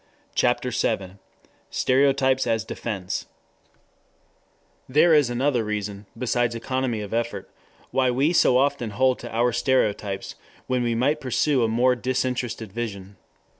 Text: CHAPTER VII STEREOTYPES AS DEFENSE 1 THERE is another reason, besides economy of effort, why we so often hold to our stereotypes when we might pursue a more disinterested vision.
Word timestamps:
CHAPTER 0.33 0.71
VII 0.71 1.17
STEREOTYPES 1.69 2.47
AS 2.47 2.65
DEFENSE 2.65 3.27
1 4.87 4.93
THERE 4.95 5.13
is 5.13 5.29
another 5.29 5.63
reason, 5.63 6.07
besides 6.17 6.55
economy 6.55 7.01
of 7.01 7.13
effort, 7.13 7.51
why 7.91 8.09
we 8.09 8.33
so 8.33 8.57
often 8.57 8.89
hold 8.97 9.19
to 9.19 9.31
our 9.31 9.51
stereotypes 9.51 10.33
when 10.65 10.81
we 10.81 10.95
might 10.95 11.21
pursue 11.21 11.63
a 11.63 11.67
more 11.67 11.95
disinterested 11.95 12.73
vision. 12.73 13.17